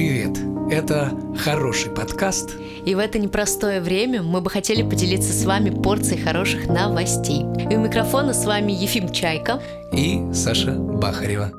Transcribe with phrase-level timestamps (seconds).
[0.00, 0.38] Привет!
[0.70, 2.56] Это хороший подкаст.
[2.86, 7.40] И в это непростое время мы бы хотели поделиться с вами порцией хороших новостей.
[7.70, 11.52] И у микрофона с вами Ефим Чайка и Саша Бахарева.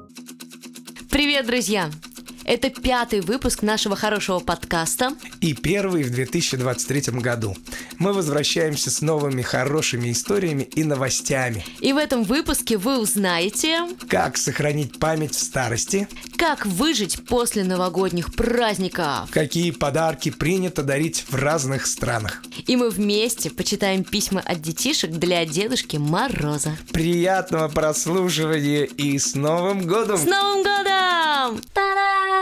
[1.11, 1.91] Привет, друзья!
[2.51, 5.13] Это пятый выпуск нашего хорошего подкаста.
[5.39, 7.55] И первый в 2023 году.
[7.97, 11.63] Мы возвращаемся с новыми хорошими историями и новостями.
[11.79, 13.87] И в этом выпуске вы узнаете...
[14.09, 16.09] Как сохранить память в старости.
[16.35, 19.29] Как выжить после новогодних праздников.
[19.31, 22.43] Какие подарки принято дарить в разных странах.
[22.67, 26.75] И мы вместе почитаем письма от детишек для Дедушки Мороза.
[26.91, 30.17] Приятного прослушивания и с Новым годом!
[30.17, 31.61] С Новым годом!
[31.73, 32.40] Та-дам!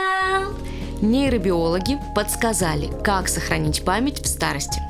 [1.00, 4.80] Нейробиологи подсказали, как сохранить память в старости.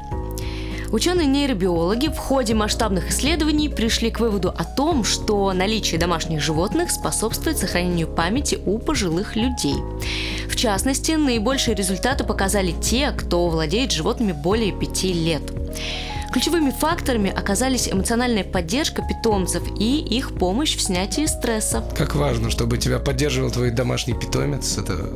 [0.93, 7.59] Ученые-нейробиологи в ходе масштабных исследований пришли к выводу о том, что наличие домашних животных способствует
[7.59, 9.77] сохранению памяти у пожилых людей.
[10.49, 15.43] В частности, наибольшие результаты показали те, кто владеет животными более пяти лет.
[16.33, 21.85] Ключевыми факторами оказались эмоциональная поддержка питомцев и их помощь в снятии стресса.
[21.97, 24.79] Как важно, чтобы тебя поддерживал твой домашний питомец.
[24.79, 25.11] Это,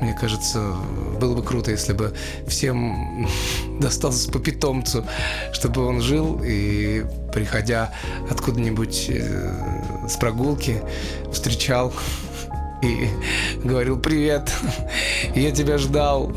[0.00, 0.76] мне кажется,
[1.20, 2.14] было бы круто, если бы
[2.46, 3.28] всем
[3.80, 5.04] досталось по питомцу,
[5.52, 7.92] чтобы он жил и, приходя
[8.30, 10.80] откуда-нибудь э, с прогулки,
[11.32, 11.92] встречал
[12.82, 13.08] и
[13.64, 14.52] говорил «Привет,
[15.34, 16.32] я тебя ждал».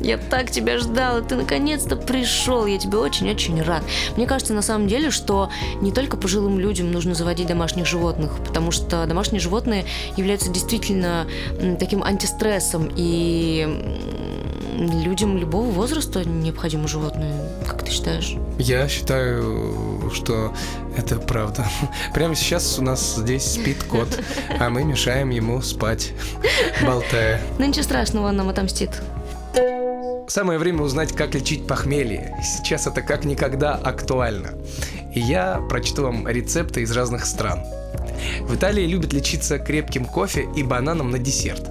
[0.00, 3.82] Я так тебя ждала, ты наконец-то пришел, я тебе очень-очень рад.
[4.16, 8.70] Мне кажется, на самом деле, что не только пожилым людям нужно заводить домашних животных, потому
[8.70, 9.84] что домашние животные
[10.16, 11.26] являются действительно
[11.78, 14.10] таким антистрессом, и
[14.80, 17.34] людям любого возраста необходимы животные.
[17.66, 18.34] Как ты считаешь?
[18.58, 20.54] Я считаю, что
[20.96, 21.66] это правда.
[22.14, 24.08] Прямо сейчас у нас здесь спит кот,
[24.58, 26.12] а мы мешаем ему спать,
[26.82, 27.40] болтая.
[27.58, 28.90] Ничего страшного, он нам отомстит.
[30.30, 32.36] Самое время узнать, как лечить похмелье.
[32.40, 34.52] Сейчас это как никогда актуально.
[35.12, 37.64] И я прочту вам рецепты из разных стран.
[38.42, 41.68] В Италии любят лечиться крепким кофе и бананом на десерт.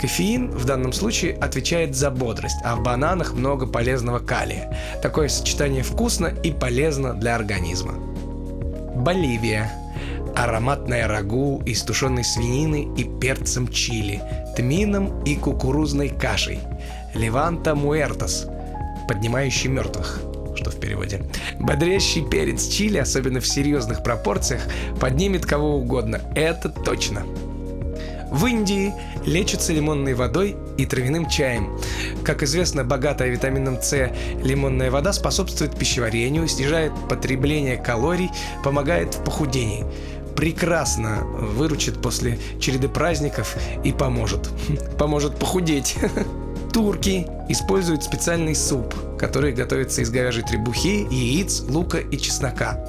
[0.00, 4.74] Кофеин в данном случае отвечает за бодрость, а в бананах много полезного калия.
[5.02, 7.92] Такое сочетание вкусно и полезно для организма.
[8.96, 9.70] Боливия.
[10.34, 14.22] Ароматное рагу из тушеной свинины и перцем чили,
[14.56, 16.58] тмином и кукурузной кашей–
[17.14, 18.46] Леванта Муэртос,
[19.08, 20.22] поднимающий мертвых
[20.54, 21.22] что в переводе.
[21.58, 24.62] Бодрящий перец чили, особенно в серьезных пропорциях,
[25.00, 26.20] поднимет кого угодно.
[26.34, 27.24] Это точно.
[28.30, 28.94] В Индии
[29.26, 31.78] лечатся лимонной водой и травяным чаем.
[32.24, 34.10] Как известно, богатая витамином С
[34.42, 38.30] лимонная вода способствует пищеварению, снижает потребление калорий,
[38.64, 39.84] помогает в похудении.
[40.34, 44.48] Прекрасно выручит после череды праздников и поможет.
[44.98, 45.96] Поможет похудеть.
[46.72, 52.82] Турки используют специальный суп, который готовится из говяжьей требухи, яиц, лука и чеснока.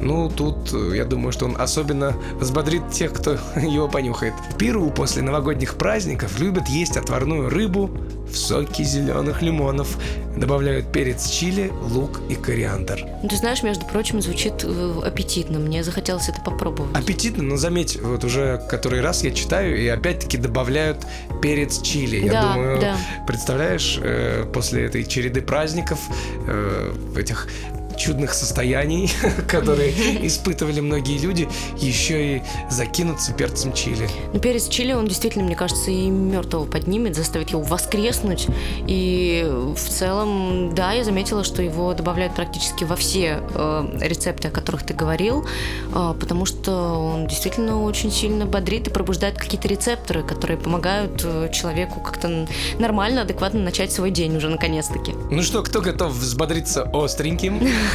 [0.00, 4.34] Ну, тут, я думаю, что он особенно взбодрит тех, кто его понюхает.
[4.50, 7.90] В Перу после новогодних праздников любят есть отварную рыбу
[8.30, 9.98] в соки зеленых лимонов.
[10.36, 13.06] Добавляют перец чили, лук и кориандр.
[13.22, 15.58] Ну, ты знаешь, между прочим, звучит э, аппетитно.
[15.58, 16.94] Мне захотелось это попробовать.
[16.94, 21.06] Аппетитно, но заметь, вот уже который раз я читаю, и опять-таки добавляют
[21.40, 22.26] перец чили.
[22.26, 22.96] Я да, думаю, да.
[23.26, 26.00] представляешь, э, после этой череды праздников,
[26.46, 27.48] э, этих
[27.96, 29.10] чудных состояний,
[29.48, 29.90] которые
[30.26, 34.08] испытывали многие люди, еще и закинуться перцем чили.
[34.32, 38.46] Ну, перец чили, он действительно, мне кажется, и мертвого поднимет, заставит его воскреснуть.
[38.86, 44.50] И в целом, да, я заметила, что его добавляют практически во все э, рецепты, о
[44.50, 45.46] которых ты говорил,
[45.94, 51.50] э, потому что он действительно очень сильно бодрит и пробуждает какие-то рецепторы, которые помогают э,
[51.52, 52.46] человеку как-то
[52.78, 55.12] нормально, адекватно начать свой день уже наконец-таки.
[55.30, 57.60] Ну что, кто готов взбодриться остреньким?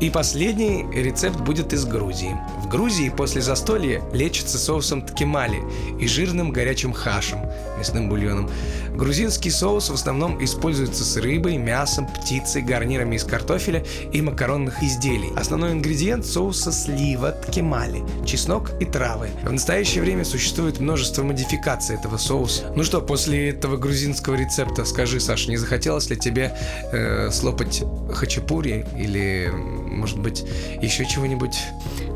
[0.00, 2.36] И последний рецепт будет из Грузии.
[2.62, 5.62] В Грузии после застолья лечится соусом ткемали
[6.00, 7.40] и жирным горячим хашем,
[7.84, 8.50] мясным бульоном.
[8.94, 15.30] Грузинский соус в основном используется с рыбой, мясом, птицей, гарнирами из картофеля и макаронных изделий.
[15.36, 19.28] Основной ингредиент соуса слива, ткемали, чеснок и травы.
[19.42, 22.72] В настоящее время существует множество модификаций этого соуса.
[22.74, 26.56] Ну что, после этого грузинского рецепта скажи, Саша, не захотелось ли тебе
[26.92, 27.82] э, слопать
[28.14, 30.44] хачапури или, может быть,
[30.80, 31.58] еще чего-нибудь?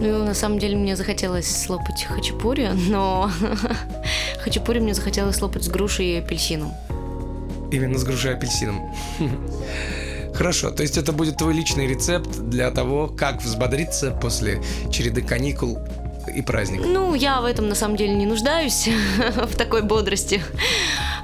[0.00, 3.31] Ну, на самом деле, мне захотелось слопать хачапури, но
[4.49, 6.73] хачапури мне захотелось слопать с грушей и апельсином.
[7.71, 8.95] Именно с грушей и апельсином.
[10.35, 15.79] Хорошо, то есть это будет твой личный рецепт для того, как взбодриться после череды каникул
[16.35, 16.81] и праздник.
[16.83, 18.89] Ну, я в этом на самом деле не нуждаюсь,
[19.37, 20.43] в такой бодрости.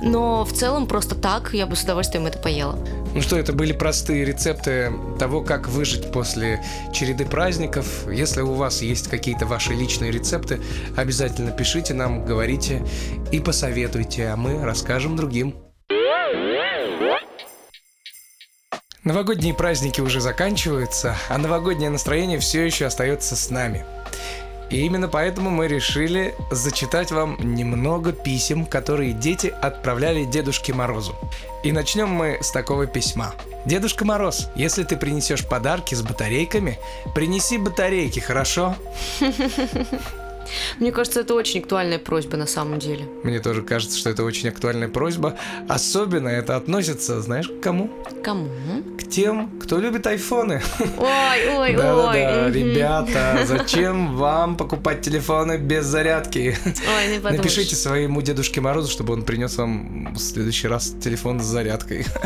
[0.02, 2.78] Но в целом просто так я бы с удовольствием это поела.
[3.14, 6.60] Ну что, это были простые рецепты того, как выжить после
[6.92, 8.10] череды праздников.
[8.10, 10.60] Если у вас есть какие-то ваши личные рецепты,
[10.96, 12.84] обязательно пишите нам, говорите
[13.30, 15.54] и посоветуйте, а мы расскажем другим.
[19.04, 23.84] Новогодние праздники уже заканчиваются, а новогоднее настроение все еще остается с нами.
[24.70, 31.14] И именно поэтому мы решили зачитать вам немного писем, которые дети отправляли Дедушке Морозу.
[31.62, 33.34] И начнем мы с такого письма.
[33.64, 36.78] Дедушка Мороз, если ты принесешь подарки с батарейками,
[37.14, 38.74] принеси батарейки, хорошо?
[40.78, 43.06] Мне кажется, это очень актуальная просьба на самом деле.
[43.22, 45.36] Мне тоже кажется, что это очень актуальная просьба.
[45.68, 47.90] Особенно это относится, знаешь, к кому?
[48.22, 48.48] Кому?
[48.98, 50.62] К тем, кто любит айфоны.
[50.98, 52.50] Ой, ой, Да-да-да, ой.
[52.50, 52.52] мгм.
[52.54, 56.56] ребята, зачем вам покупать телефоны без зарядки?
[56.66, 57.38] Ой, не подумаешь.
[57.38, 62.06] Напишите своему Дедушке Морозу, чтобы он принес вам в следующий раз телефон с зарядкой.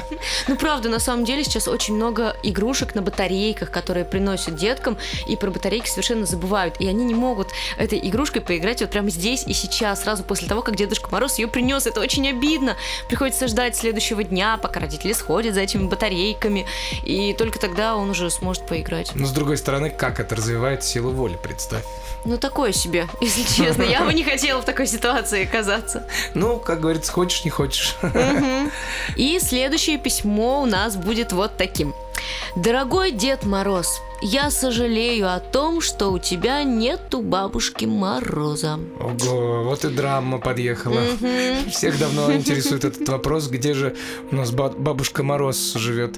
[0.48, 4.96] Ну, правда, на самом деле сейчас очень много игрушек на батарейках, которые приносят деткам,
[5.28, 6.80] и про батарейки совершенно забывают.
[6.80, 10.62] И они не могут этой игрушкой поиграть вот прямо здесь и сейчас, сразу после того,
[10.62, 11.86] как Дедушка Мороз ее принес.
[11.86, 12.76] Это очень обидно.
[13.08, 16.66] Приходится ждать следующего дня, пока родители сходят за этими батарейками,
[17.04, 19.12] и только тогда он уже сможет поиграть.
[19.14, 21.84] Но с другой стороны, как это развивает силу воли, представь.
[22.24, 23.82] Ну, такое себе, если честно.
[23.82, 26.06] Я бы не хотела в такой ситуации оказаться.
[26.34, 27.96] Ну, как говорится, хочешь, не хочешь.
[29.16, 31.94] И следующее письмо у нас будет вот таким.
[32.56, 38.78] Дорогой Дед Мороз, я сожалею о том, что у тебя нету бабушки Мороза.
[39.00, 41.00] Ого, вот и драма подъехала.
[41.70, 43.94] Всех давно интересует этот вопрос, где же
[44.32, 46.16] у нас ба- бабушка Мороз живет.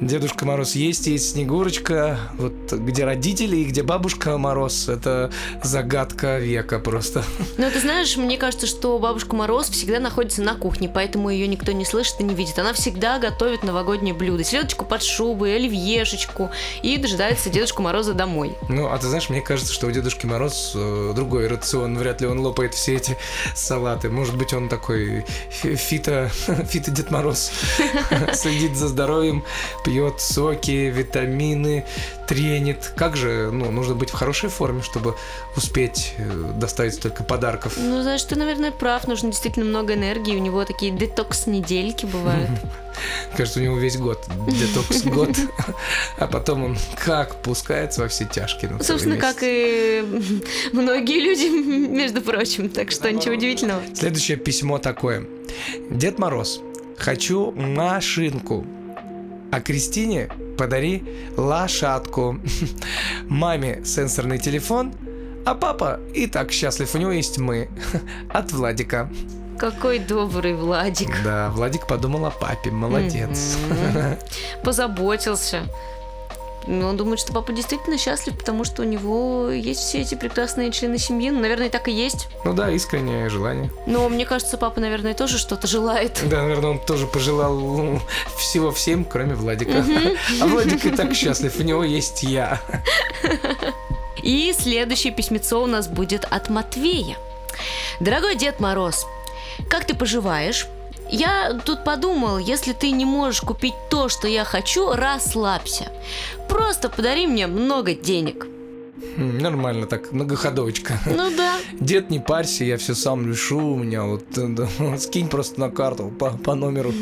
[0.00, 2.18] Дедушка Мороз есть, есть Снегурочка.
[2.34, 5.32] Вот где родители и где бабушка Мороз, это
[5.64, 7.24] загадка века просто.
[7.56, 11.72] Но ты знаешь, мне кажется, что бабушка Мороз всегда находится на кухне, поэтому ее никто
[11.72, 12.56] не слышит и не видит.
[12.60, 14.44] Она всегда готовит новогодние блюда.
[14.44, 16.50] Селедочку под шубой, оливьешечку
[16.82, 18.52] и дожидается Дедушку Мороза домой.
[18.68, 21.98] Ну, а ты знаешь, мне кажется, что у Дедушки Мороз э, другой рацион.
[21.98, 23.16] Вряд ли он лопает все эти
[23.56, 24.10] салаты.
[24.10, 26.30] Может быть, он такой фи- фито,
[26.68, 27.50] фито Дед Мороз.
[28.32, 29.42] Следит за здоровьем,
[29.88, 31.86] пьет соки, витамины,
[32.26, 32.92] тренит.
[32.94, 35.14] Как же, ну, нужно быть в хорошей форме, чтобы
[35.56, 37.72] успеть э, доставить столько подарков.
[37.78, 39.08] Ну, знаешь, ты, наверное, прав.
[39.08, 40.36] Нужно действительно много энергии.
[40.36, 42.50] У него такие детокс-недельки бывают.
[43.36, 45.30] Кажется, у него весь год детокс год,
[46.18, 48.70] а потом он как пускается во все тяжкие.
[48.82, 50.04] Собственно, как и
[50.72, 51.46] многие люди,
[51.88, 52.68] между прочим.
[52.68, 53.80] Так что ничего удивительного.
[53.94, 55.24] Следующее письмо такое.
[55.90, 56.60] Дед Мороз,
[56.98, 58.66] хочу машинку.
[59.50, 61.04] А Кристине подари
[61.36, 62.38] лошадку.
[63.28, 64.92] Маме сенсорный телефон,
[65.44, 67.68] а папа и так счастлив, у него есть мы.
[68.32, 69.10] От Владика.
[69.58, 71.10] Какой добрый Владик.
[71.24, 73.56] Да, Владик подумал о папе, молодец.
[74.64, 75.62] Позаботился.
[76.68, 80.70] Ну, он думает, что папа действительно счастлив, потому что у него есть все эти прекрасные
[80.70, 81.30] члены семьи.
[81.30, 82.28] Ну, наверное, так и есть.
[82.44, 83.70] Ну да, искреннее желание.
[83.86, 86.20] Но мне кажется, папа, наверное, тоже что-то желает.
[86.28, 88.00] Да, наверное, он тоже пожелал ну,
[88.36, 89.82] всего всем, кроме Владика.
[90.42, 92.60] А Владик и так счастлив, у него есть я.
[94.22, 97.16] И следующее письмецо у нас будет от Матвея.
[97.98, 99.06] Дорогой Дед Мороз,
[99.70, 100.66] как ты поживаешь?
[101.10, 105.90] Я тут подумал, если ты не можешь купить то, что я хочу, расслабься.
[106.68, 108.46] Просто подари мне много денег.
[109.16, 110.98] М, Нормально так, многоходовочка.
[111.06, 111.54] Ну да.
[111.80, 115.70] Дед, не парься, я все сам решу, у меня вот э, да, скинь просто на
[115.70, 116.92] карту по, по номеру.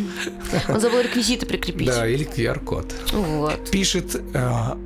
[0.68, 1.88] Он забыл реквизиты прикрепить.
[1.88, 2.94] Да, или QR-код.
[3.12, 3.70] Вот.
[3.72, 4.76] Пишет э,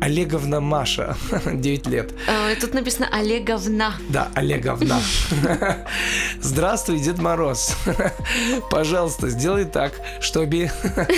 [0.00, 1.16] Олеговна Маша,
[1.52, 2.12] 9 лет.
[2.28, 3.94] А, Тут написано Олеговна.
[4.08, 5.00] Да, Олеговна.
[6.40, 7.76] Здравствуй, Дед Мороз.
[8.70, 10.70] Пожалуйста, сделай так, чтобы,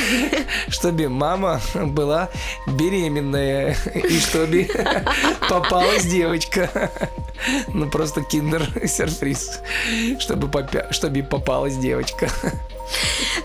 [0.68, 2.30] чтобы мама была
[2.66, 4.68] беременная и чтобы
[5.49, 6.90] попалась девочка.
[7.72, 9.60] Ну, просто киндер-сюрприз.
[10.18, 12.30] Чтобы, попя- чтобы попалась девочка.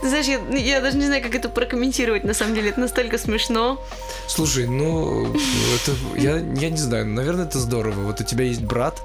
[0.02, 2.24] Знаешь, я, я даже не знаю, как это прокомментировать.
[2.24, 3.82] На самом деле, это настолько смешно.
[4.28, 8.02] Слушай, ну, это, я, я не знаю, наверное, это здорово.
[8.02, 9.02] Вот у тебя есть брат,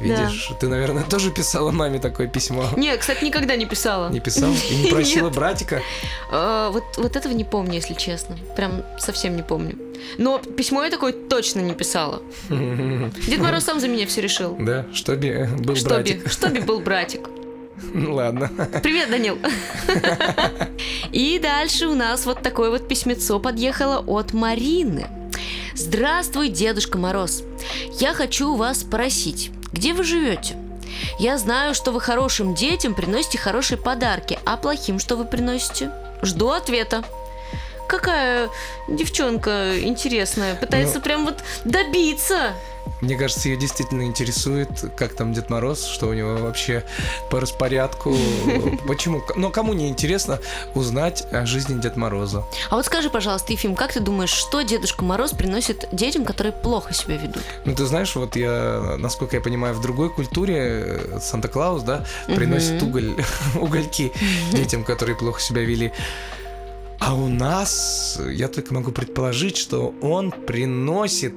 [0.00, 2.64] видишь, ты, наверное, тоже писала маме такое письмо.
[2.76, 4.10] Нет, кстати, никогда не писала.
[4.10, 4.50] Не писал?
[4.70, 5.34] И не просила Нет.
[5.34, 5.82] братика?
[6.30, 8.36] А, вот, вот этого не помню, если честно.
[8.56, 9.76] Прям совсем не помню.
[10.16, 12.22] Но письмо я такое точно не писала.
[12.48, 14.56] Дед Мороз сам за меня все решил.
[14.58, 16.30] Да, чтобы был Чтобы, братик.
[16.32, 17.28] чтобы был братик.
[17.82, 18.50] Ну ладно.
[18.82, 19.38] Привет, Данил.
[21.12, 25.06] И дальше у нас вот такое вот письмецо подъехало от Марины.
[25.74, 27.42] Здравствуй, Дедушка Мороз.
[27.98, 30.56] Я хочу вас спросить, где вы живете?
[31.18, 35.90] Я знаю, что вы хорошим детям приносите хорошие подарки, а плохим что вы приносите?
[36.22, 37.04] Жду ответа.
[37.90, 38.48] Какая
[38.86, 41.00] девчонка интересная, пытается Ну.
[41.02, 42.54] прям вот добиться.
[43.00, 46.84] Мне кажется, ее действительно интересует, как там Дед Мороз, что у него вообще
[47.30, 48.14] по распорядку.
[48.86, 49.22] Почему?
[49.34, 50.38] Но кому не интересно
[50.74, 52.44] узнать о жизни Дед Мороза?
[52.68, 56.94] А вот скажи, пожалуйста, Ефим, как ты думаешь, что Дедушка Мороз приносит детям, которые плохо
[56.94, 57.42] себя ведут?
[57.64, 62.80] Ну, ты знаешь, вот я, насколько я понимаю, в другой культуре э, Санта-Клаус, да, приносит
[62.82, 63.16] уголь,
[63.56, 64.12] угольки
[64.52, 65.92] детям, которые плохо себя вели.
[67.00, 71.34] А у нас, я только могу предположить, что он приносит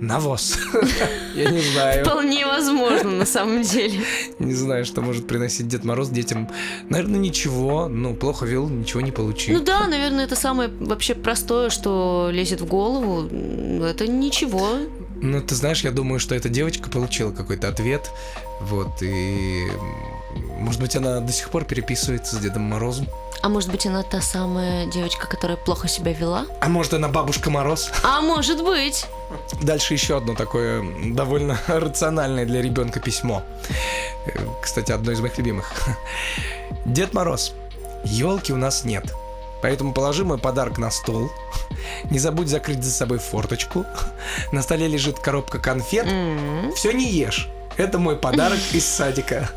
[0.00, 0.58] навоз.
[1.34, 2.04] Я не знаю.
[2.04, 4.00] Вполне возможно, на самом деле.
[4.38, 6.48] Не знаю, что может приносить Дед Мороз детям.
[6.88, 7.88] Наверное, ничего.
[7.88, 9.58] Ну, плохо вел, ничего не получил.
[9.58, 13.28] Ну да, наверное, это самое вообще простое, что лезет в голову.
[13.84, 14.78] Это ничего.
[15.20, 18.10] Ну, ты знаешь, я думаю, что эта девочка получила какой-то ответ.
[18.60, 19.66] Вот, и...
[20.58, 23.06] Может быть, она до сих пор переписывается с Дедом Морозом.
[23.44, 26.46] А может быть, она та самая девочка, которая плохо себя вела?
[26.62, 27.90] А может, она бабушка Мороз?
[28.02, 29.04] А может быть.
[29.60, 30.82] Дальше еще одно такое
[31.12, 33.42] довольно рациональное для ребенка письмо.
[34.24, 35.70] Э, Кстати, одно из моих любимых.
[36.86, 37.52] Дед Мороз,
[38.06, 39.12] елки у нас нет.
[39.64, 41.32] Поэтому положи мой подарок на стол.
[42.10, 43.86] Не забудь закрыть за собой форточку.
[44.52, 46.06] На столе лежит коробка конфет.
[46.06, 46.70] М.
[46.76, 47.48] Все не ешь.
[47.78, 49.48] Это мой подарок из садика.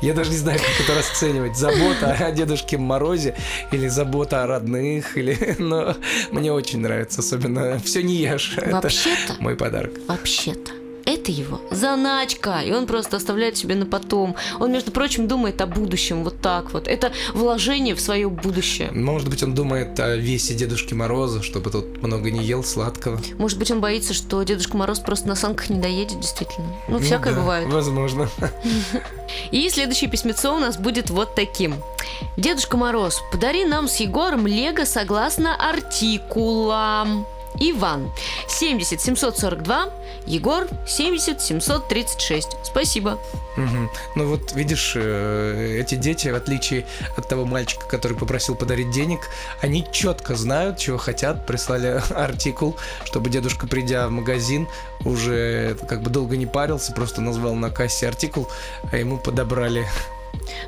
[0.00, 1.56] Я даже не знаю, как это расценивать.
[1.56, 3.36] Забота о Дедушке Морозе
[3.70, 5.16] или забота о родных.
[5.16, 5.54] Или...
[5.60, 5.94] Но
[6.32, 8.54] мне очень нравится, особенно все не ешь.
[8.56, 9.92] Это Вообще-то, мой подарок.
[10.08, 10.72] вообще-то,
[11.28, 14.34] это его заначка, и он просто оставляет себе на потом.
[14.58, 16.88] Он, между прочим, думает о будущем вот так вот.
[16.88, 18.90] Это вложение в свое будущее.
[18.92, 23.20] Может быть, он думает о весе Дедушки Мороза, чтобы тот много не ел сладкого.
[23.38, 26.68] Может быть, он боится, что Дедушка Мороз просто на санках не доедет, действительно.
[26.88, 27.68] Ну, Ну всякое да, бывает.
[27.68, 28.28] Возможно.
[29.50, 31.74] И следующее письмецо у нас будет вот таким.
[32.36, 37.26] Дедушка Мороз, подари нам с Егором Лего согласно артикулам.
[37.60, 38.10] Иван
[38.48, 39.90] 70 742,
[40.26, 42.48] Егор 70 736.
[42.62, 43.18] Спасибо.
[43.56, 43.90] Мгм.
[44.14, 46.86] Ну вот, видишь, э, эти дети, в отличие
[47.16, 49.20] от того мальчика, который попросил подарить денег,
[49.60, 54.68] они четко знают, чего хотят, прислали артикул, чтобы дедушка, придя в магазин,
[55.04, 58.48] уже как бы долго не парился, просто назвал на кассе артикул,
[58.92, 59.86] а ему подобрали.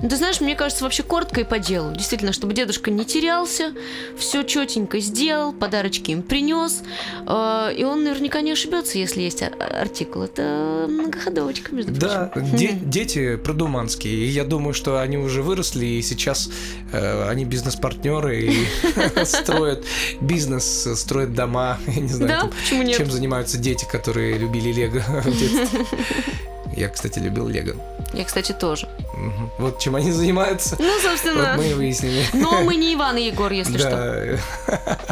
[0.03, 1.93] Ну, ты знаешь, мне кажется, вообще коротко и по делу.
[1.95, 3.73] Действительно, чтобы дедушка не терялся,
[4.19, 6.83] все четенько сделал, подарочки им принес.
[7.27, 10.23] э, и он наверняка не ошибется, если есть ар- артикул.
[10.23, 12.57] Это многоходовочка, между Да, прочим.
[12.57, 16.51] де- дети продуманские, и я думаю, что они уже выросли, и сейчас
[16.93, 18.67] э, они бизнес-партнеры и
[19.25, 19.85] строят
[20.21, 25.81] бизнес, строят дома, я не знаю, Да, чем занимаются дети, которые любили Лего в детстве.
[26.77, 27.75] Я, кстати, любил Лего.
[28.13, 28.89] Я, кстати, тоже.
[29.15, 29.51] Мгм.
[29.59, 30.77] Вот чем они занимаются.
[30.79, 31.55] Ну, Вот собственно.
[31.57, 32.25] мы и выяснили.
[32.33, 34.39] Но мы не Иван и Егор, если что.
[34.69, 34.99] Да.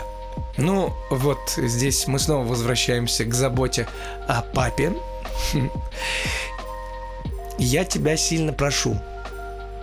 [0.61, 3.87] Ну, вот здесь мы снова возвращаемся к заботе
[4.27, 4.93] о папе.
[7.59, 8.99] Я тебя сильно прошу,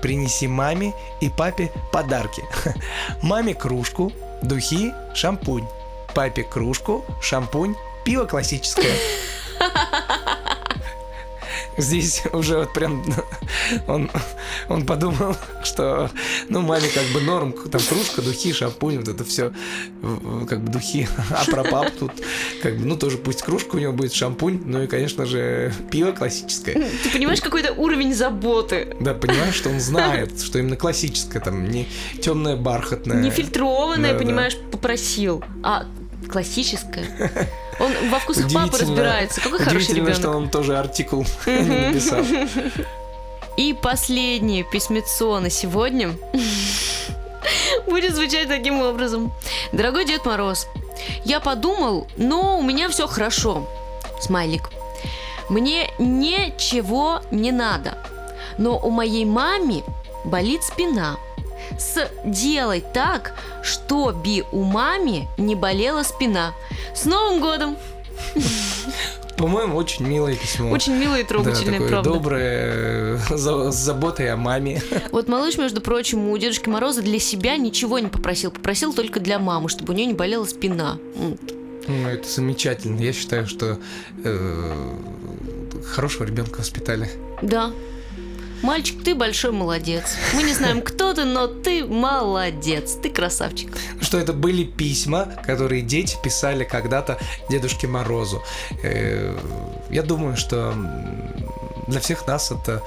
[0.01, 2.43] принеси маме и папе подарки.
[3.21, 5.65] Маме кружку, духи, шампунь.
[6.13, 8.91] Папе кружку, шампунь, пиво классическое.
[11.77, 13.03] Здесь уже вот прям
[13.87, 14.09] он,
[14.69, 16.09] он подумал, что
[16.49, 19.51] ну маме как бы норм, там кружка, духи, шампунь, вот это все
[20.47, 22.11] как бы духи, а про пап тут
[22.61, 26.11] как бы, ну тоже пусть кружка у него будет, шампунь, ну и, конечно же, пиво
[26.11, 26.75] классическое.
[27.03, 28.95] Ты понимаешь, какой-то уровень заботы.
[28.99, 31.87] Да, понимаешь, что он знает, что именно классическое, там не
[32.21, 33.21] темное, бархатное.
[33.21, 34.23] Нефильтрованное, Да-да.
[34.23, 35.43] понимаешь, попросил.
[35.63, 35.85] А
[36.29, 37.05] классическое.
[37.79, 39.41] Он во вкусах папы разбирается.
[39.41, 40.37] Какой хороший Удивительно, что ребенок.
[40.37, 42.23] он тоже артикул написал.
[43.57, 46.11] И последнее письмецо на сегодня
[47.87, 49.33] будет звучать таким образом.
[49.71, 50.67] Дорогой Дед Мороз,
[51.23, 53.67] я подумал, но у меня все хорошо.
[54.19, 54.69] Смайлик.
[55.49, 57.97] Мне ничего не надо.
[58.57, 59.83] Но у моей мамы
[60.23, 61.17] болит спина.
[62.25, 66.53] Сделай так, чтобы у мамы не болела спина.
[66.95, 67.77] С Новым годом!
[69.37, 70.71] По-моему, очень милое письмо.
[70.71, 72.09] Очень милое и Да, трогательное, такое правда.
[72.09, 74.81] доброе, за- с заботой о маме.
[75.11, 78.51] Вот малыш, между прочим, у Дедушки Мороза для себя ничего не попросил.
[78.51, 80.97] Попросил только для мамы, чтобы у нее не болела спина.
[81.87, 82.99] Ну, это замечательно.
[83.01, 83.77] Я считаю, что
[84.23, 84.97] э,
[85.93, 87.09] хорошего ребенка воспитали.
[87.41, 87.71] Да.
[88.63, 90.15] Мальчик, ты большой молодец.
[90.33, 92.97] Мы не знаем, кто ты, но ты молодец.
[93.03, 93.69] Ты красавчик.
[94.05, 97.17] Что это были письма, которые дети писали когда-то
[97.49, 98.41] Дедушке Морозу.
[98.83, 99.35] Э,
[99.89, 100.73] я думаю, что
[101.87, 102.81] для всех нас это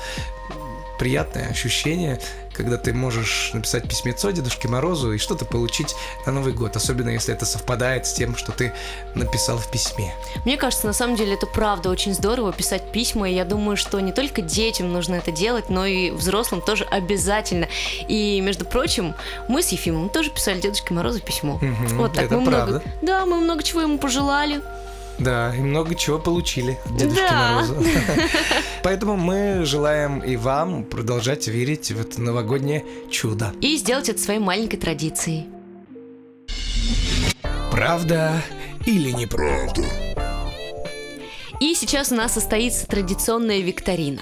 [0.99, 2.21] приятное ощущение,
[2.53, 5.95] когда ты можешь написать письмецо Дедушке Морозу и что-то получить
[6.27, 8.73] на Новый год, особенно если это совпадает с тем, что ты
[9.15, 10.13] написал в письме.
[10.45, 14.01] Мне кажется, на самом деле это правда очень здорово писать письма, и я думаю, что
[14.01, 17.69] не только детям нужно это делать, но и взрослым тоже обязательно.
[18.09, 19.15] И, между прочим,
[19.49, 21.55] мы с Ефимом тоже писали Дедушке Морозу письмо.
[21.55, 22.73] Угу, вот так это мы правда.
[22.73, 24.61] много, да, мы много чего ему пожелали.
[25.19, 27.53] Да, и много чего получили от Дедушки Да.
[27.55, 27.77] Мороза.
[28.85, 33.53] Поэтому мы желаем и вам продолжать верить в это новогоднее чудо.
[33.61, 35.49] И сделать это своей маленькой традицией.
[37.71, 38.43] Правда
[38.87, 39.85] или неправда?
[41.61, 44.21] И сейчас у нас состоится традиционная викторина.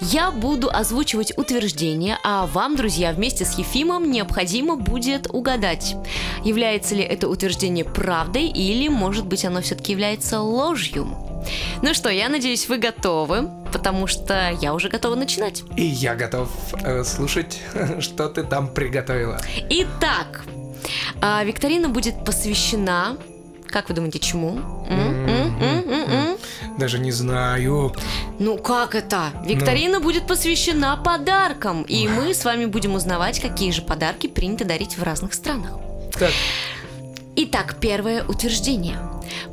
[0.00, 5.96] Я буду озвучивать утверждение, а вам, друзья, вместе с Ефимом необходимо будет угадать,
[6.44, 11.08] является ли это утверждение правдой или, может быть, оно все-таки является ложью.
[11.80, 15.62] Ну что, я надеюсь, вы готовы, потому что я уже готова начинать.
[15.76, 16.50] И я готов
[16.82, 17.58] э, слушать,
[18.00, 19.40] что ты там приготовила.
[19.70, 20.44] Итак,
[21.22, 23.16] а, викторина будет посвящена,
[23.68, 24.58] как вы думаете, чему?
[24.88, 25.28] М?
[25.28, 25.62] М?
[25.62, 25.90] М?
[25.90, 26.10] М?
[26.10, 26.36] М?
[26.78, 27.94] Даже не знаю.
[28.38, 29.32] Ну как это?
[29.44, 34.98] Викторина будет посвящена подаркам, и мы с вами будем узнавать, какие же подарки принято дарить
[34.98, 35.72] в разных странах.
[36.12, 36.32] Так,
[37.38, 38.98] Итак, первое утверждение.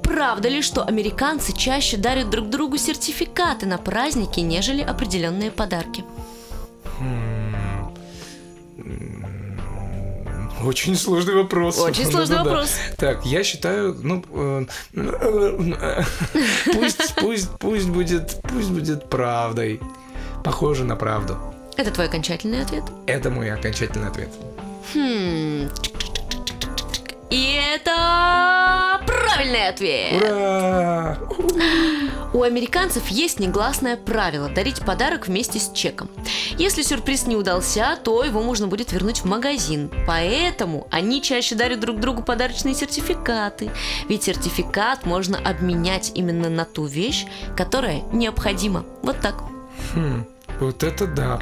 [0.01, 6.05] Правда ли, что американцы чаще дарят друг другу сертификаты на праздники, нежели определенные подарки?
[10.65, 11.79] Очень сложный вопрос.
[11.79, 12.49] Очень сложный Да-да-да.
[12.49, 12.75] вопрос.
[12.97, 16.03] Так, я считаю, ну, э,
[16.73, 19.79] пусть, пусть, пусть будет, пусть будет правдой.
[20.43, 21.37] Похоже на правду.
[21.77, 22.83] Это твой окончательный ответ?
[23.07, 24.29] Это мой окончательный ответ.
[24.93, 25.69] Хм.
[27.33, 30.21] И это правильный ответ.
[30.21, 31.17] Ура!
[32.31, 36.11] У американцев есть негласное правило дарить подарок вместе с чеком.
[36.59, 39.89] Если сюрприз не удался, то его можно будет вернуть в магазин.
[40.05, 43.71] Поэтому они чаще дарят друг другу подарочные сертификаты.
[44.07, 47.25] Ведь сертификат можно обменять именно на ту вещь,
[47.57, 48.85] которая необходима.
[49.01, 49.41] Вот так.
[49.95, 50.25] Хм,
[50.59, 51.39] вот это да.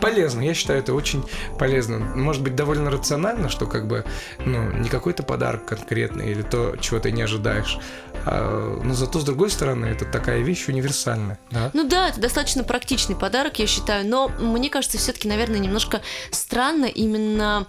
[0.00, 1.24] Полезно, я считаю, это очень
[1.58, 1.98] полезно.
[1.98, 4.04] Может быть, довольно рационально, что как бы,
[4.44, 7.78] ну, не какой-то подарок конкретный или то, чего ты не ожидаешь.
[8.26, 11.70] А, но зато, с другой стороны, это такая вещь универсальная, да?
[11.72, 16.00] Ну да, это достаточно практичный подарок, я считаю, но мне кажется, все-таки, наверное, немножко
[16.30, 17.66] странно именно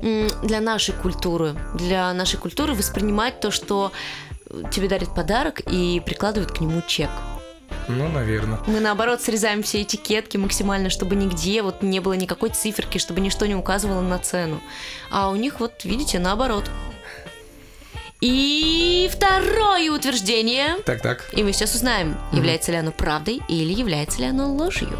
[0.00, 3.92] для нашей культуры, для нашей культуры воспринимать то, что
[4.70, 7.10] тебе дарят подарок и прикладывают к нему чек.
[7.88, 8.58] Ну, наверное.
[8.66, 13.46] Мы наоборот срезаем все этикетки максимально, чтобы нигде вот не было никакой циферки, чтобы ничто
[13.46, 14.60] не указывало на цену.
[15.10, 16.70] А у них вот, видите, наоборот.
[18.20, 20.76] И второе утверждение.
[20.84, 21.28] Так, так.
[21.32, 24.98] И мы сейчас узнаем, является ли оно правдой или является ли оно ложью.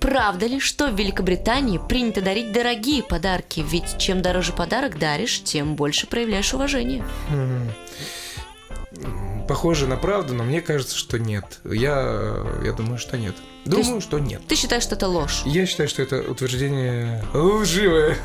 [0.00, 3.64] Правда ли, что в Великобритании принято дарить дорогие подарки?
[3.66, 7.04] Ведь чем дороже подарок даришь, тем больше проявляешь уважение.
[7.30, 7.70] М,
[9.48, 11.44] Похоже на правду, но мне кажется, что нет.
[11.64, 13.34] Я, я думаю, что нет.
[13.66, 14.40] Думаю, что нет.
[14.48, 15.42] Ты считаешь, что это ложь?
[15.44, 18.16] Я считаю, что это утверждение лживое.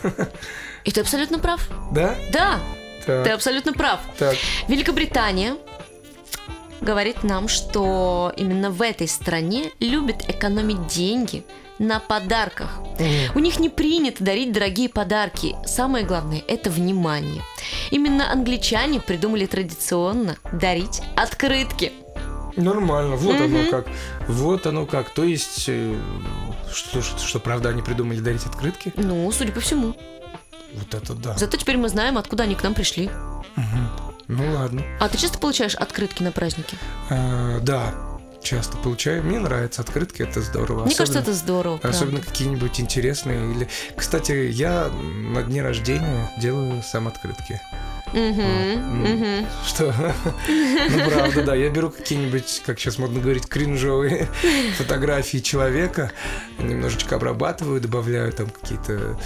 [0.86, 1.67] И ты абсолютно прав.
[1.91, 2.15] Да?
[2.32, 2.60] Да,
[3.05, 3.23] Так.
[3.25, 3.99] ты абсолютно прав.
[4.17, 4.36] Так.
[4.69, 5.55] Великобритания
[6.81, 11.43] говорит нам, что именно в этой стране любят экономить деньги
[11.79, 12.79] на подарках.
[13.35, 15.55] У них не принято дарить дорогие подарки.
[15.65, 17.41] Самое главное– это внимание.
[17.89, 21.93] Именно англичане придумали традиционно дарить открытки.
[22.55, 23.87] Нормально, вот оно как.
[24.27, 25.09] Вот оно как.
[25.11, 25.97] То есть, э,
[26.73, 28.91] что, что, что, правда, они придумали дарить открытки?
[28.97, 29.95] Ну, судя по всему.
[30.73, 31.37] Вот это да.
[31.37, 33.09] Зато теперь мы знаем, откуда они к нам пришли.
[33.55, 34.08] Мгм.
[34.29, 34.83] Ну ладно.
[34.99, 36.77] А ты часто получаешь открытки на праздники?
[37.09, 37.95] А, да,
[38.43, 39.23] часто получаю.
[39.23, 40.85] Мне нравятся открытки, это здорово.
[40.85, 41.79] Мне кажется, Особенно- это здорово.
[41.81, 43.51] Особенно какие-нибудь интересные.
[43.53, 44.89] Или, кстати, я
[45.33, 47.59] на дне рождения делаю сам открытки.
[49.65, 49.93] Что?
[50.89, 51.55] Ну, правда, да.
[51.55, 54.27] Я беру какие-нибудь, как сейчас модно говорить, кринжовые
[54.77, 56.11] фотографии человека,
[56.57, 59.17] немножечко обрабатываю, добавляю там какие-то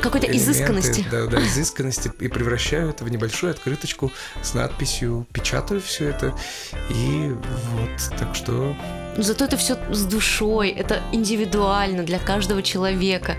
[0.00, 1.04] Какой-то изысканности.
[1.10, 6.34] Да, да, изысканности, и превращаю это в небольшую открыточку с надписью, печатаю все это,
[6.90, 7.32] и
[7.72, 8.76] вот, так что
[9.22, 13.36] зато это все с душой, это индивидуально для каждого человека.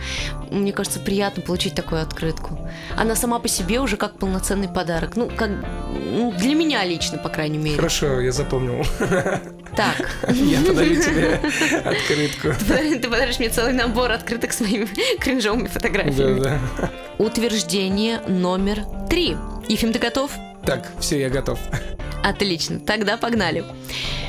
[0.51, 2.59] Мне кажется, приятно получить такую открытку.
[2.95, 5.15] Она сама по себе уже как полноценный подарок.
[5.15, 5.49] Ну, как
[6.11, 7.75] ну, для меня лично, по крайней мере.
[7.75, 8.85] хорошо, я запомнил.
[9.75, 10.09] Так.
[10.33, 11.39] Я подарю тебе
[11.85, 12.49] открытку.
[12.67, 14.87] Ты подаришь мне целый набор открыток с моими
[15.19, 16.39] кринжовыми фотографиями.
[16.39, 16.89] Да, да.
[17.19, 19.35] Утверждение номер три.
[19.67, 20.31] Ефим, ты готов?
[20.67, 21.57] Так, все, я готов.
[22.25, 23.63] Отлично, тогда погнали.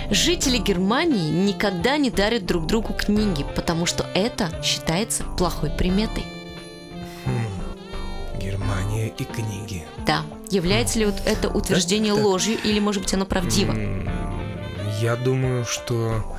[0.08, 6.24] Жители Германии никогда не дарят друг другу книги, потому что это считается плохой приметой.
[7.24, 9.84] Хм, Германия и книги.
[10.06, 10.22] Да.
[10.48, 12.30] Является ли вот это утверждение Так, так.
[12.30, 13.74] ложью или, может быть, оно правдиво?
[15.00, 16.36] Я думаю, что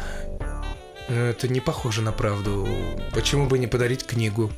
[1.10, 2.70] ну, это не похоже на правду.
[3.14, 4.50] Почему бы не подарить книгу?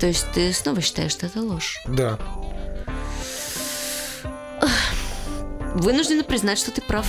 [0.00, 1.80] То есть ты снова считаешь, что это ложь?
[1.86, 2.18] Да.
[5.78, 7.06] Вынуждена признать, что ты прав.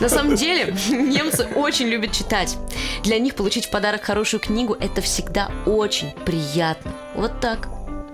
[0.00, 2.58] На самом деле, немцы очень любят читать.
[3.02, 6.92] Для них получить в подарок хорошую книгу– это всегда очень приятно.
[7.14, 7.68] Вот так.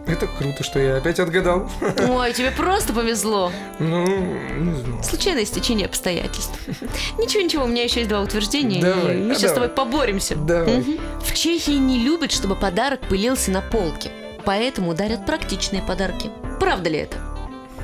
[0.07, 1.68] Это круто, что я опять отгадал.
[2.09, 3.51] Ой, тебе просто повезло.
[3.81, 5.03] Ну, не знаю.
[5.03, 6.57] Случайное стечение обстоятельств.
[7.18, 8.79] Ничего-ничего, у меня еще есть два утверждения.
[8.79, 10.37] и Давай, мы а сейчас с тобой поборемся.
[10.37, 10.85] Давай.
[11.20, 14.11] В Чехии не любят, чтобы подарок пылился на полке.
[14.44, 16.31] Поэтому дарят практичные подарки.
[16.61, 17.16] Правда ли это?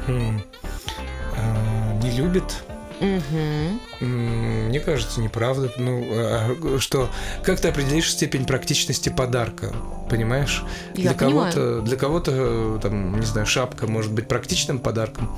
[0.06, 0.42] Хм.
[2.02, 2.44] Не любит?
[3.00, 4.04] Угу.
[4.04, 5.72] Мне кажется, неправда.
[5.78, 7.08] Ну, а, что,
[7.42, 9.74] как ты определишь степень практичности подарка?
[10.10, 10.62] Понимаешь?
[10.94, 15.34] Я для кого-то, для кого-то, там, не знаю, шапка может быть практичным подарком,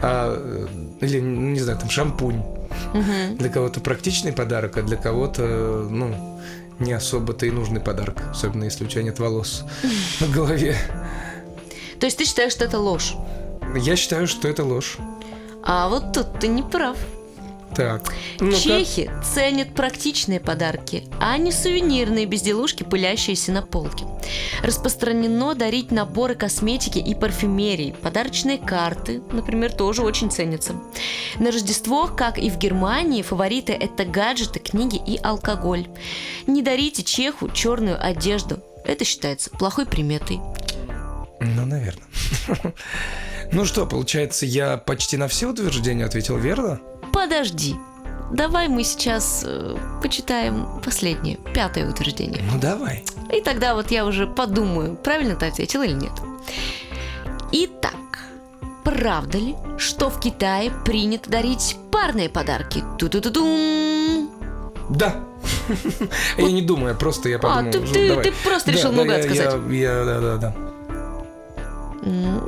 [0.00, 0.66] а,
[1.00, 2.42] или, не знаю, там, шампунь.
[2.94, 3.36] Угу.
[3.38, 6.40] Для кого-то практичный подарок, а для кого-то, ну,
[6.78, 9.64] не особо-то и нужный подарок, особенно если у тебя нет волос
[10.20, 10.76] на голове.
[12.00, 13.14] То есть ты считаешь, что это ложь?
[13.76, 14.96] Я считаю, что это ложь.
[15.62, 16.96] А вот тут ты не прав.
[17.74, 18.12] Так.
[18.38, 18.56] ну-ка.
[18.56, 24.04] Чехи ценят практичные подарки, а не сувенирные безделушки, пылящиеся на полке.
[24.62, 27.94] Распространено дарить наборы косметики и парфюмерии.
[28.02, 30.74] Подарочные карты, например, тоже очень ценятся.
[31.38, 35.86] На Рождество, как и в Германии, фавориты это гаджеты, книги и алкоголь.
[36.46, 38.58] Не дарите чеху черную одежду.
[38.84, 40.40] Это считается плохой приметой.
[41.40, 42.06] Ну, наверное.
[43.52, 46.80] Ну что, получается, я почти на все утверждения ответил верно?
[47.12, 47.76] Подожди.
[48.32, 52.42] Давай мы сейчас э, почитаем последнее, пятое утверждение.
[52.50, 53.04] Ну давай.
[53.30, 56.12] И тогда вот я уже подумаю, правильно ты ответил или нет.
[57.52, 57.94] Итак,
[58.84, 62.82] правда ли, что в Китае принято дарить парные подарки?
[62.98, 64.30] Ту-ту-ту-дум.
[64.88, 65.16] Да.
[66.38, 67.70] Я не думаю, просто я подумал.
[67.72, 69.54] ты- ну, ты- просто Да, решил да, наугад сказать.
[69.70, 70.54] Я, я- да, да, да.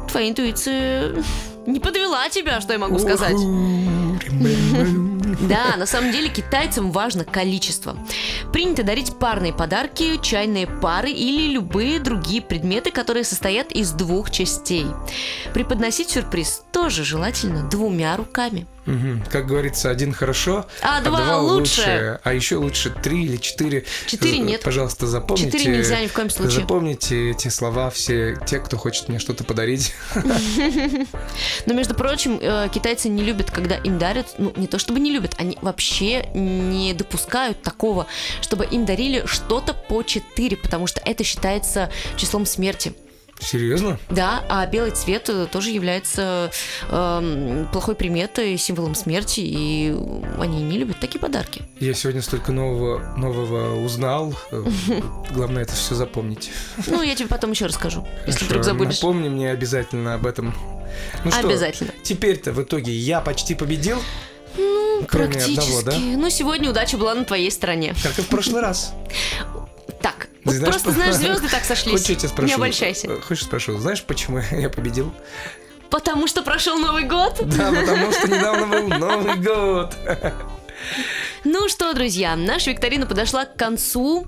[0.09, 1.15] Твоя интуиция
[1.67, 3.37] не подвела тебя, что я могу сказать.
[5.49, 7.97] Да, на самом деле китайцам важно количество.
[8.53, 14.87] Принято дарить парные подарки, чайные пары или любые другие предметы, которые состоят из двух частей.
[15.53, 18.67] Преподносить сюрприз тоже желательно двумя руками.
[18.87, 19.25] Мгм.
[19.31, 22.21] Как говорится, один хорошо, А два лучше.
[22.23, 23.85] А еще лучше три или четыре.
[24.07, 24.63] Четыре З- нет.
[24.63, 25.59] Пожалуйста, запомните.
[25.59, 26.61] Четыре нельзя ни в коем случае.
[26.61, 29.93] Запомните эти слова все те, кто хочет мне что-то подарить.
[31.67, 35.11] Но, между прочим, э, китайцы не любят, когда им дарят, ну, не то чтобы не
[35.11, 38.07] любят, они вообще не допускают такого,
[38.41, 42.95] чтобы им дарили что-то по 4, потому что это считается числом смерти.
[43.45, 43.99] Серьезно?
[44.11, 46.51] Да, а белый цвет э, тоже является
[46.91, 49.95] эм, плохой приметой, символом смерти, и
[50.41, 51.63] они не любят такие подарки.
[51.79, 54.35] Я сегодня столько нового, нового узнал.
[54.51, 54.65] Э,
[55.33, 56.51] Главное это все запомнить.
[56.87, 58.97] Ну, я тебе потом еще расскажу, если вдруг забудешь.
[59.03, 60.55] Напомни мне обязательно об этом.
[61.25, 61.91] Ну что, Обязательно.
[62.03, 64.01] теперь-то в итоге я почти победил,
[64.57, 65.59] Ну, кроме практически.
[65.61, 65.99] одного, да?
[65.99, 67.95] Ну, сегодня удача была на твоей стороне.
[68.03, 68.93] как и в прошлый раз.
[70.01, 71.93] Так, Ты знаешь, просто, знаешь, звезды так сошлись.
[71.93, 72.49] Хочешь, я тебя спрошу?
[72.49, 73.21] Не обольщайся.
[73.21, 75.13] Хочешь, спрошу, знаешь, почему я победил?
[75.91, 77.41] Потому что прошел Новый год.
[77.45, 79.95] Да, потому что недавно был Новый год.
[81.45, 84.27] Ну что, друзья, наша викторина подошла к концу,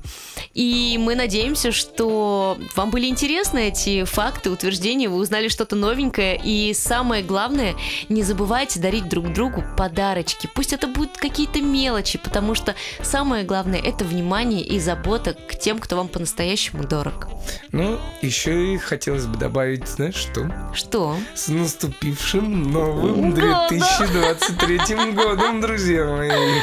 [0.53, 6.75] и мы надеемся, что вам были интересны эти факты, утверждения, вы узнали что-то новенькое, и
[6.75, 7.75] самое главное,
[8.11, 10.47] не забывайте дарить друг другу подарочки.
[10.55, 15.79] Пусть это будут какие-то мелочи, потому что самое главное это внимание и забота к тем,
[15.79, 17.29] кто вам по-настоящему дорог.
[17.73, 20.51] Ну, еще и хотелось бы добавить, знаешь что?
[20.75, 21.17] Что?
[21.35, 23.69] С наступившим новым Годом!
[23.69, 26.61] 2023 годом, друзья мои!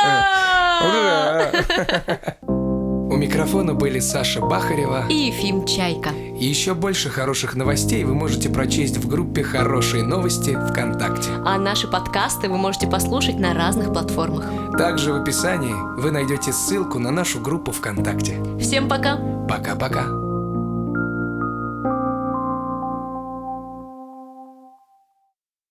[0.00, 1.50] Ура!
[1.50, 2.44] Ура!
[3.14, 5.06] У микрофона были Саша Бахарева.
[5.08, 6.10] И Ефим Чайка.
[6.10, 11.30] И еще больше хороших новостей вы можете прочесть в группе «Хорошие новости» ВКонтакте.
[11.44, 14.46] А наши подкасты вы можете послушать на разных платформах.
[14.76, 18.42] Также в описании вы найдете ссылку на нашу группу ВКонтакте.
[18.58, 19.16] Всем пока!
[19.48, 20.23] Пока-пока.